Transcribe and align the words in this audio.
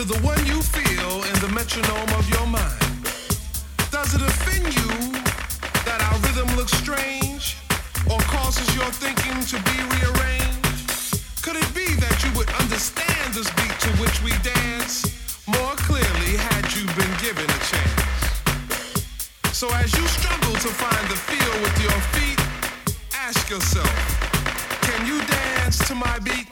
to 0.00 0.06
the 0.06 0.26
one 0.26 0.38
you 0.46 0.62
feel 0.62 1.12
in 1.28 1.36
the 1.44 1.50
metronome 1.52 2.08
of 2.16 2.24
your 2.30 2.46
mind. 2.46 3.04
Does 3.92 4.14
it 4.14 4.22
offend 4.22 4.72
you 4.72 4.88
that 5.84 6.00
our 6.08 6.16
rhythm 6.24 6.48
looks 6.56 6.72
strange 6.72 7.58
or 8.08 8.16
causes 8.32 8.64
your 8.72 8.88
thinking 8.96 9.36
to 9.52 9.56
be 9.68 9.76
rearranged? 9.92 11.20
Could 11.44 11.56
it 11.60 11.68
be 11.76 11.84
that 12.00 12.16
you 12.24 12.32
would 12.32 12.48
understand 12.62 13.34
this 13.36 13.52
beat 13.60 13.76
to 13.84 13.90
which 14.00 14.16
we 14.24 14.32
dance 14.40 15.04
more 15.44 15.76
clearly 15.84 16.32
had 16.48 16.64
you 16.72 16.88
been 16.96 17.14
given 17.20 17.44
a 17.44 17.60
chance? 17.68 18.24
So 19.52 19.68
as 19.84 19.92
you 19.92 20.06
struggle 20.08 20.56
to 20.64 20.70
find 20.80 21.04
the 21.12 21.18
feel 21.28 21.54
with 21.60 21.76
your 21.84 21.98
feet, 22.16 22.40
ask 23.12 23.50
yourself, 23.50 23.92
can 24.80 25.04
you 25.04 25.20
dance 25.28 25.76
to 25.88 25.94
my 25.94 26.18
beat? 26.20 26.48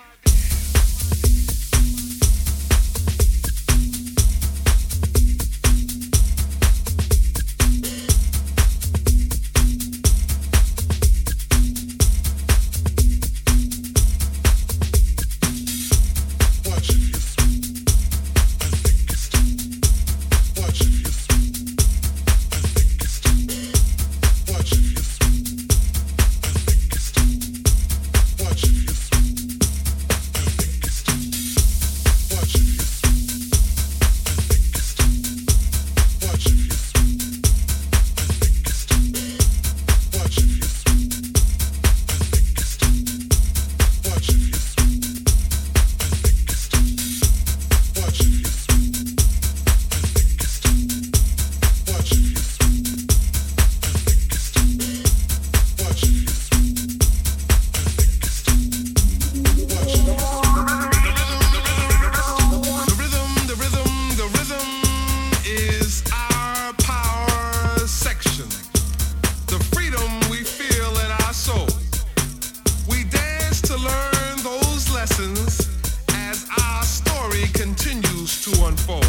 To 78.53 78.67
unfold. 78.67 79.05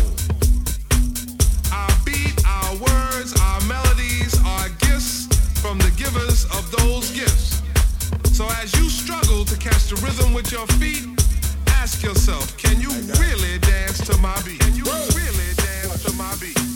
Our 1.71 1.91
beat, 2.05 2.35
our 2.45 2.75
words, 2.75 3.33
our 3.39 3.61
melodies 3.67 4.35
are 4.45 4.69
gifts 4.79 5.27
from 5.61 5.77
the 5.77 5.91
givers 5.97 6.45
of 6.45 6.69
those 6.71 7.11
gifts. 7.11 7.61
So 8.35 8.47
as 8.61 8.73
you 8.75 8.89
struggle 8.89 9.45
to 9.45 9.57
catch 9.57 9.87
the 9.87 9.95
rhythm 10.03 10.33
with 10.33 10.51
your 10.51 10.67
feet, 10.79 11.05
ask 11.67 12.03
yourself, 12.03 12.57
can 12.57 12.81
you 12.81 12.89
really 13.19 13.59
dance 13.59 14.05
to 14.07 14.17
my 14.17 14.35
beat? 14.43 14.59
Can 14.59 14.75
you 14.75 14.83
really 14.83 15.53
dance 15.55 16.03
to 16.03 16.13
my 16.13 16.35
beat? 16.39 16.68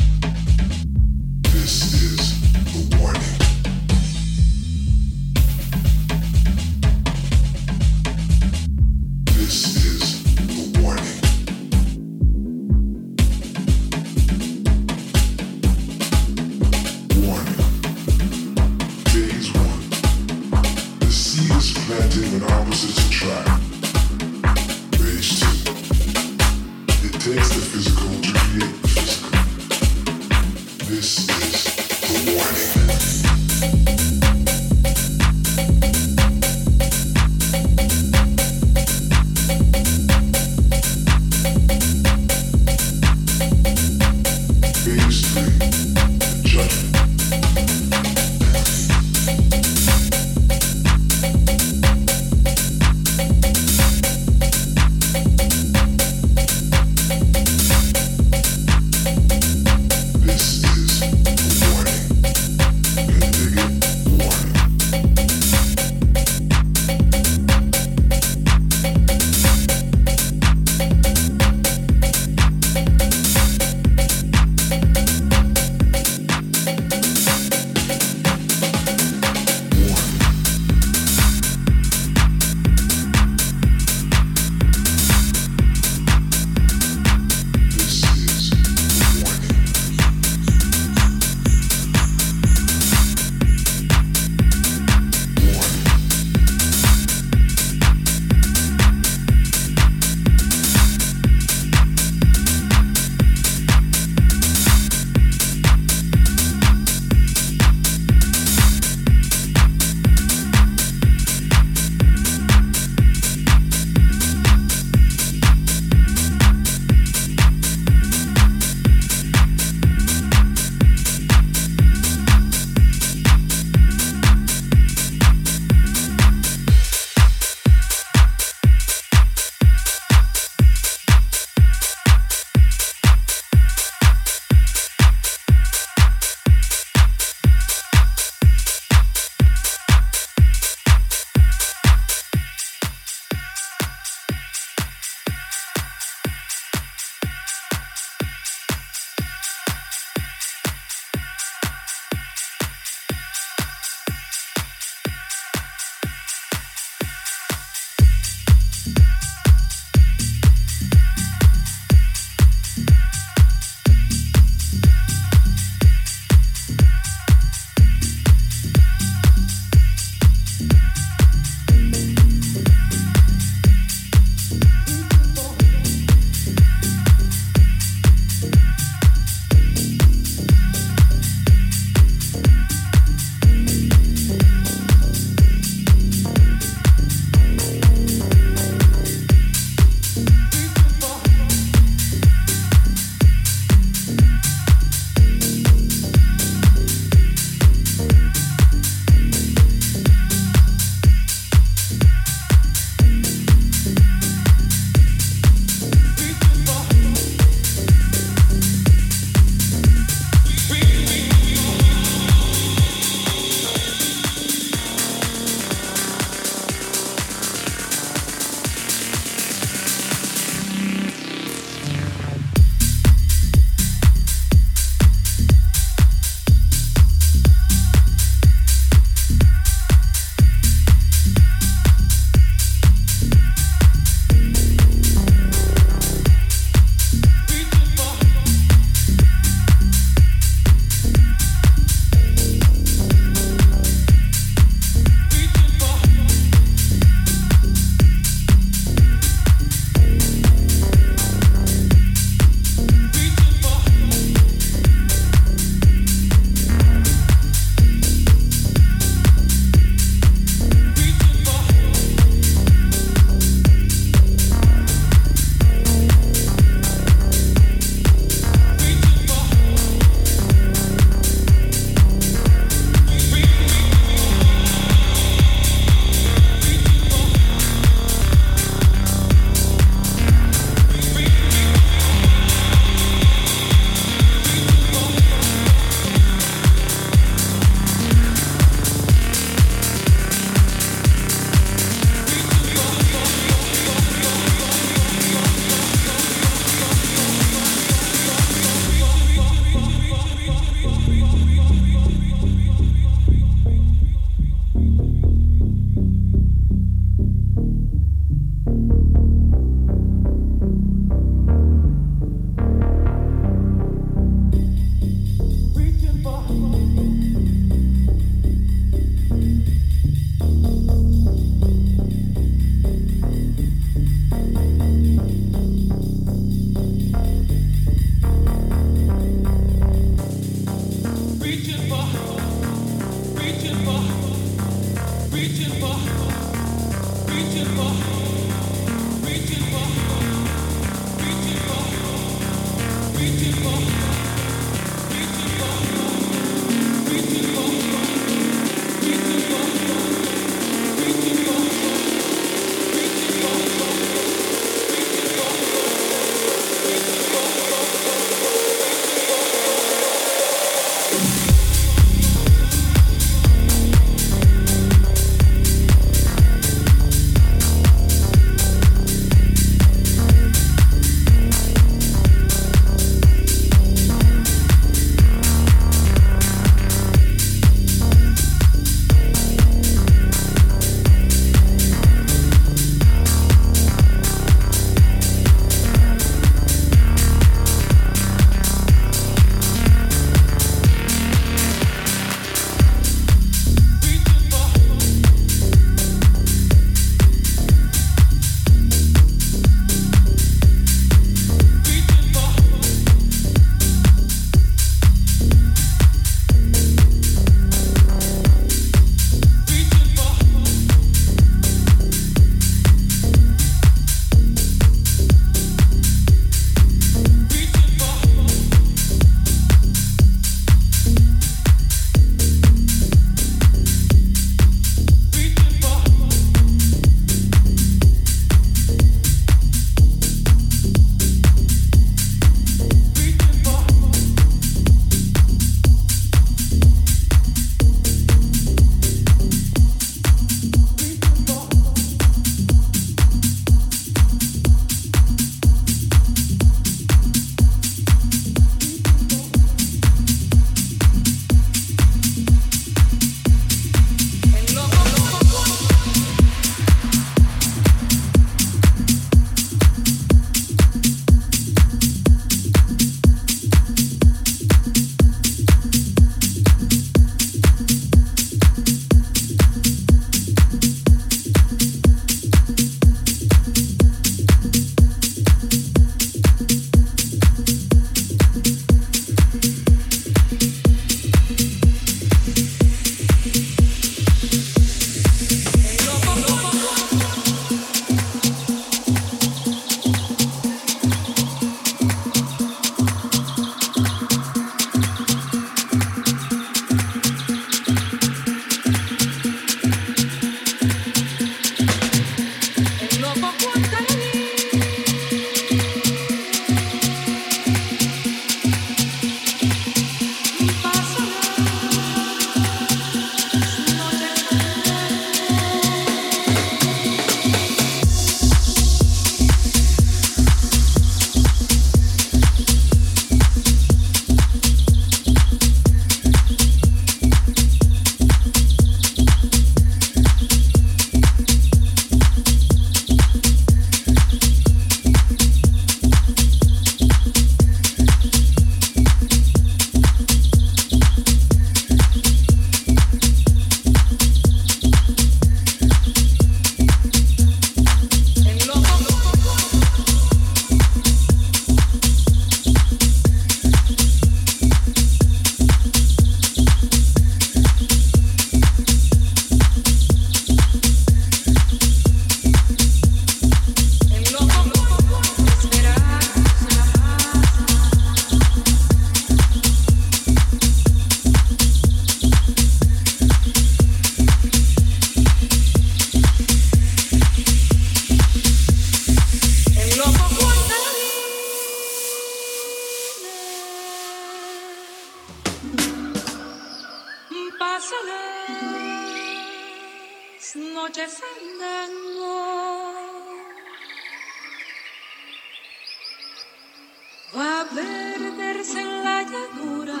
a 597.64 597.74
perderse 597.74 598.80
en 598.80 599.04
la 599.04 599.22
llanura, 599.22 600.00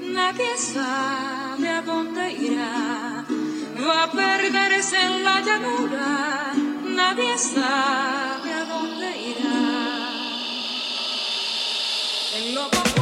nadie 0.00 0.56
sabe 0.56 1.68
a 1.68 1.82
dónde 1.82 2.32
irá. 2.32 3.24
Va 3.86 4.04
a 4.04 4.10
perderse 4.10 4.96
en 4.96 5.24
la 5.24 5.40
llanura, 5.40 6.52
nadie 6.84 7.36
sabe 7.38 8.52
a 8.52 8.64
dónde 8.64 9.08
irá. 9.32 9.60
En 12.36 12.54
lo 12.54 12.93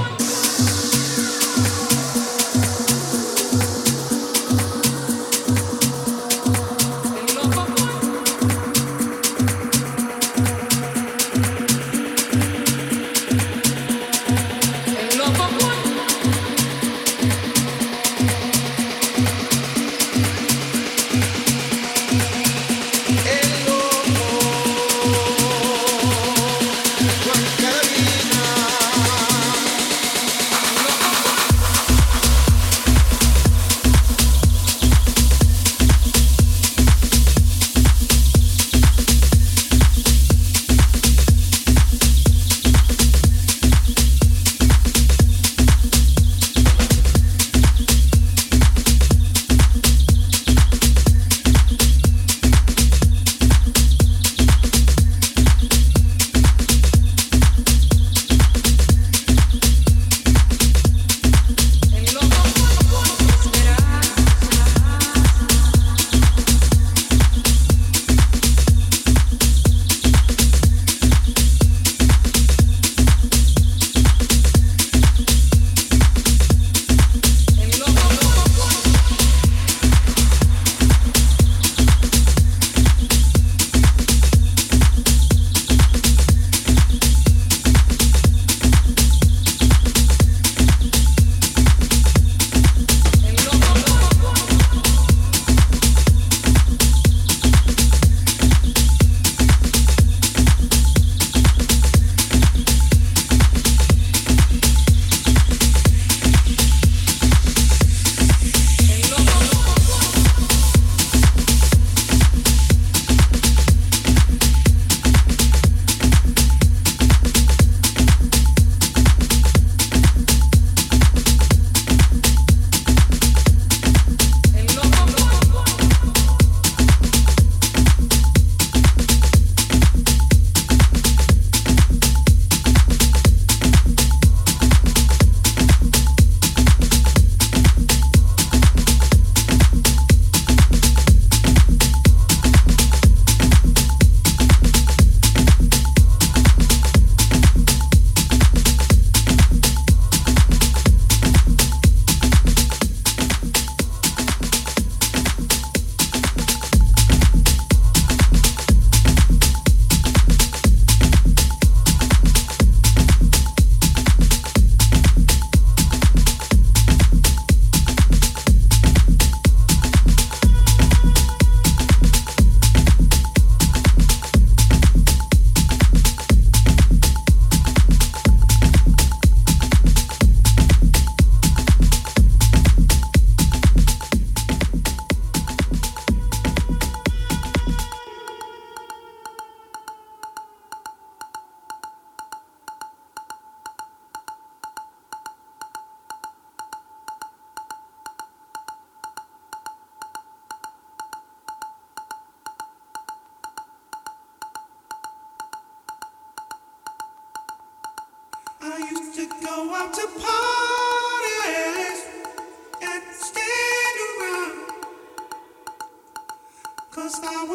Ah! 216.95 217.53